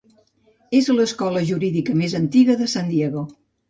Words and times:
És 0.77 0.89
l'escola 0.95 1.45
jurídica 1.51 2.01
més 2.03 2.19
antiga 2.25 2.61
de 2.65 2.73
San 2.77 2.95
Diego. 2.97 3.33